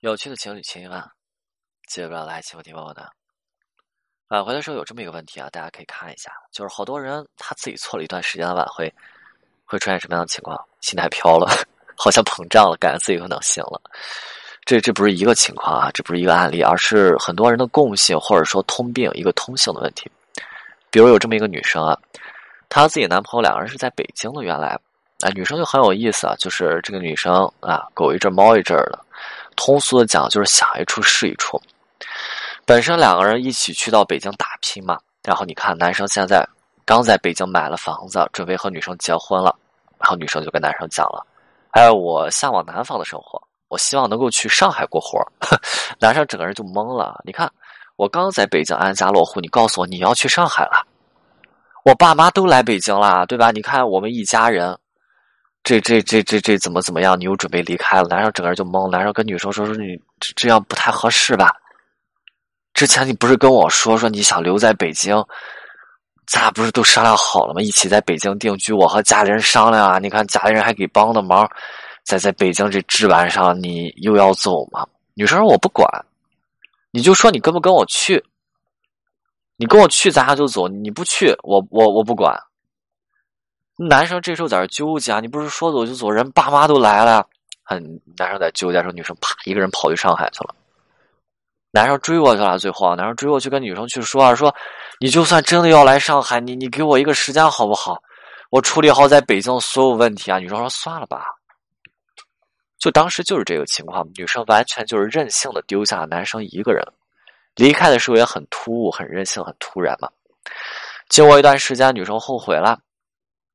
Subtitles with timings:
[0.00, 1.06] 有趣的情侣情话，
[1.86, 3.06] 接不了来，请我听我的。
[4.28, 8.90] 挽回的时候有这么一个问题啊，大家可以看一下，就是好多人他自己错了一段时间的挽回，
[9.66, 10.58] 会出现什么样的情况？
[10.80, 11.52] 心态飘了，
[11.94, 13.78] 好像膨胀了，感觉自己可能行了。
[14.64, 20.10] 这这不是一个情况啊，这不是一个案例，而是很多人的共性或者说通病，一个通性的问题。
[20.90, 21.94] 比如有这么一个女生啊，
[22.70, 24.80] 她和自己男朋友两个人是在北京的，原来，
[25.20, 28.98] 哎，女生就很有意思啊，就是这个女生啊，狗一阵猫一阵的。
[29.56, 31.60] 通俗的讲，就是想一处是一处。
[32.64, 36.46] 本身两个人一起去到北京打拼嘛，然后你看，男生现在
[36.84, 39.54] 刚在北京买了房子，准备和女生结婚了，
[39.98, 41.26] 然后女生就跟男生讲了
[41.72, 45.20] ：“哎，我向往南方的生活，我希望能够去上海过活。
[45.98, 47.20] ”男生整个人就懵了。
[47.24, 47.50] 你看，
[47.96, 50.86] 我刚在北京安家落户，你告诉我你要去上海了，
[51.84, 53.50] 我爸妈都来北京了，对吧？
[53.50, 54.78] 你看我们一家人。
[55.62, 57.18] 这这这这这怎么怎么样？
[57.20, 58.08] 你又准备离开了？
[58.08, 58.90] 男生整个人就懵。
[58.90, 61.52] 男生跟女生说：“说你这样不太合适吧？
[62.72, 65.14] 之前你不是跟我说说你想留在北京？
[66.26, 67.60] 咱俩不是都商量好了吗？
[67.60, 68.72] 一起在北京定居。
[68.72, 71.48] 我和家里人商量啊，你看家里人还给帮的忙。
[72.04, 75.86] 在在北京这置办上，你又要走吗？”女生说：“我不管，
[76.90, 78.24] 你就说你跟不跟我去？
[79.56, 82.34] 你跟我去，咱俩就走；你不去，我我我不管。”
[83.88, 87.26] 男生这时候在这纠结啊，你不是说走就走，人爸妈都来了。
[87.62, 87.82] 很
[88.18, 90.54] 男生在纠结，说女生啪一个人跑去上海去了。
[91.70, 94.54] 男生追过去了，最后男生追过去跟女生去说啊，说
[94.98, 97.96] 你就算真的要来上海，你你给我一个时间好不好？
[98.50, 100.38] 我处理好在北京所有问题啊。
[100.38, 101.24] 女生说算了吧。
[102.78, 106.84] 就当时就是这个情况，女生完全就是任性的丢下了男生一个人，
[107.54, 110.08] 离开的时候也很突兀，很任性，很突然嘛。
[111.08, 112.78] 经过一段时间，女生后悔了。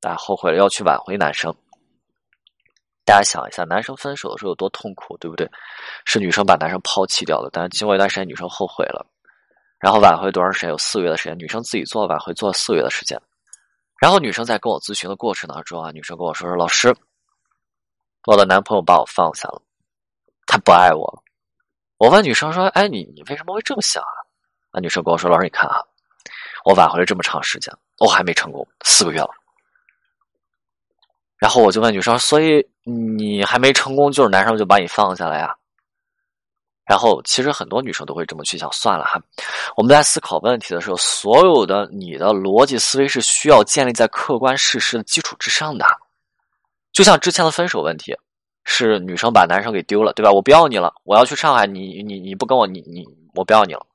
[0.00, 1.54] 大家后悔了，要去挽回男生。
[3.04, 5.48] 大家想一下，男生分手的时候有多痛苦，对不对？
[6.04, 9.06] 是女生把男生抛弃掉了，但是经过一段时间，女生后悔了，
[9.78, 10.70] 然后挽回多长时间？
[10.70, 13.20] 有四个月的时间，女生自己做挽回做了四个月的时间。
[13.98, 16.94] 然后女生在跟我咨询的过程当中啊，女生跟我说说：“老师，
[18.26, 19.62] 我的男朋友把我放下了，
[20.46, 21.22] 他不爱我了。”
[21.96, 24.18] 我问女生说：“哎，你你为什么会这么想啊？”
[24.70, 25.80] 那女生跟我说：“老师，你看啊，
[26.64, 29.30] 我挽回了这么长时间，我还没成功，四个月了。”
[31.38, 35.54] 然后我就问女生：“所以你还没成功，就是男生就把你放下了呀？”
[36.86, 38.70] 然后其实很多女生都会这么去想。
[38.72, 39.20] 算了哈，
[39.76, 45.84] 我们在思考问题的时候，所有的你的逻辑思维是需要建立在客观事实的基础之上的。
[46.92, 48.16] 就像之前的分手问题，
[48.64, 50.30] 是女生把男生给丢了，对吧？
[50.32, 53.04] 我不要你了，我要去上海，你你你不跟我，你你
[53.34, 53.86] 我不要你了。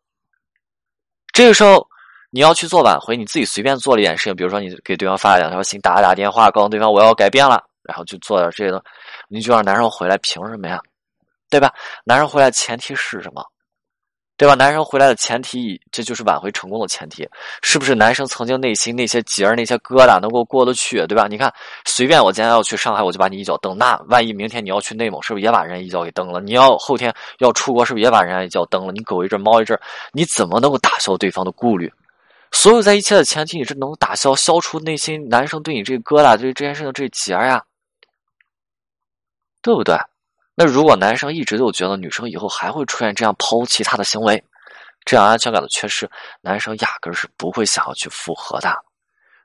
[1.34, 1.88] 这个时候。
[2.31, 8.81] 你要去做挽回，你自己随便做了一点事情，比如说你给对方发了两条信，打了打电话，告诉对方我要改变了，然后就做点这个，
[9.27, 10.79] 你就让男生回来，凭什么呀？
[11.49, 11.73] 对吧？
[12.05, 13.45] 男生回来前提是什么？
[14.37, 14.55] 对吧？
[14.55, 17.27] 男生回来的前提，这就是挽回成功的前提，
[17.61, 17.93] 是不是？
[17.93, 21.27] 男生曾经内心那些结儿、那些疙瘩能够过得去，对吧？
[21.29, 21.53] 你看，
[21.85, 26.39] 随便我今天要去上海，我就把你一脚蹬，那万一明天你要去内蒙，是不是也把人一脚给蹬了？
[26.39, 28.93] 你要后天要出国，是不是也把人家一脚蹬了？
[28.93, 29.77] 你狗一阵猫一阵，
[30.13, 31.91] 你怎么能够打消对方的顾虑？
[32.51, 37.63] 所有在一切的前提，你是能打消、消除内心男生对你这疙瘩、对这件事情这结呀，
[39.62, 39.95] 对不对？
[40.53, 44.44] 那如果男生一直都觉得女生以后还会出现这样抛弃他的行为，
[45.06, 46.07] 这样安全感的缺失，
[46.41, 48.69] 男生压根是不会想要去复合的。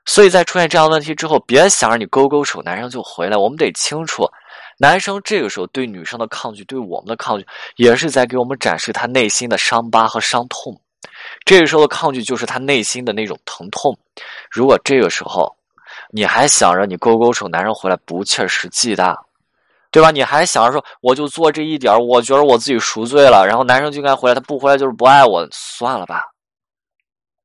[0.05, 3.35] 所以在出现这样问题之后，别想着你勾勾手，男生就回来。
[3.35, 4.29] 我们得清楚，
[4.77, 7.47] 男生这个时候对女生的抗拒，对我们的抗拒，
[7.77, 10.79] 也是在给我们展示他内心的伤疤和伤痛。
[11.45, 13.97] 这个时候的抗拒就是他内心的那种疼痛。
[14.49, 15.55] 如果这个时候
[16.11, 19.17] 你还想着你勾勾手，男生回来不切实际的，
[19.91, 20.11] 对吧？
[20.11, 26.23] 你还想着说我就做这一点，我觉得我自己赎罪了，然后男生就应该回来，他不回来就是不爱我，算了吧。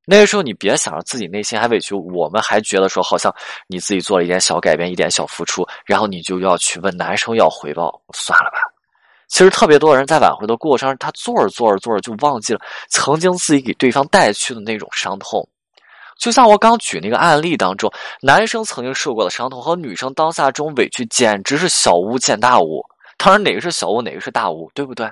[0.05, 3.33] 那个时候你别想着自己内心还委屈，我们还觉得说好像
[3.69, 8.72] 你自己做了一点小改变，一点小付出，然后你就要去问男生要回报，算了吧。
[9.33, 12.61] 其实特别多人在挽回的过程中，他做着做着做着就忘记了
[12.91, 15.49] 曾经自己给对方带去的那种伤痛。
[16.19, 17.91] 就像我刚举那个案例当中，
[18.21, 22.85] 男生曾经受过的伤痛和女生当下这种委屈，简直是小巫见大巫。
[23.17, 25.11] 当然，哪个是小巫，哪个是大巫，对不对？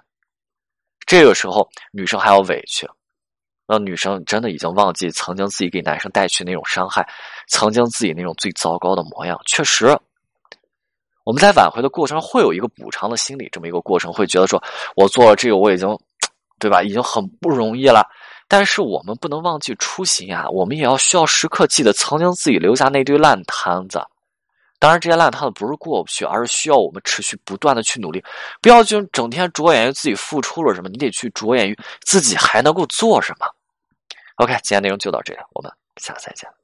[1.06, 2.86] 这个时候，女生还要委屈，
[3.66, 7.08] 那女生真的已经忘记曾经自己给男生带去那种伤害，
[7.48, 9.40] 曾经自己那种最糟糕的模样。
[9.46, 9.98] 确实。
[11.24, 14.62] 我们在挽回的过程会有一个补偿的心理，这么一个过程，会觉得说，
[14.96, 15.88] 我做了这个，我已经，
[16.58, 16.82] 对吧？
[16.82, 18.06] 已经很不容易了。
[18.48, 24.02] 但是我们不能忘记初心啊，我们也要需要时刻记得曾经自己留下那堆烂摊子，
[24.80, 28.20] 当然，这些烂摊子不是过不去，而是需要我们持续不断的去努力，
[28.60, 33.46] 不要就整天着眼于自己付出了什么，你得去着眼于自己还能够做什么。
[34.36, 36.59] OK，今天内容就到这里，我们下次再见。